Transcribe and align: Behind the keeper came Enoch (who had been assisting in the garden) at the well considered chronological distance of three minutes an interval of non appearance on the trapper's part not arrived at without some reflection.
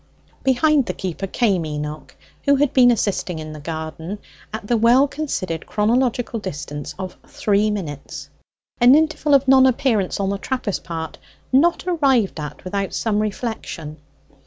Behind 0.43 0.87
the 0.87 0.95
keeper 0.95 1.27
came 1.27 1.63
Enoch 1.63 2.17
(who 2.45 2.55
had 2.55 2.73
been 2.73 2.89
assisting 2.89 3.37
in 3.37 3.53
the 3.53 3.59
garden) 3.59 4.17
at 4.51 4.65
the 4.65 4.75
well 4.75 5.07
considered 5.07 5.67
chronological 5.67 6.39
distance 6.39 6.95
of 6.97 7.15
three 7.27 7.69
minutes 7.69 8.27
an 8.79 8.95
interval 8.95 9.35
of 9.35 9.47
non 9.47 9.67
appearance 9.67 10.19
on 10.19 10.31
the 10.31 10.39
trapper's 10.39 10.79
part 10.79 11.19
not 11.53 11.83
arrived 11.85 12.39
at 12.39 12.63
without 12.63 12.95
some 12.95 13.19
reflection. 13.19 13.97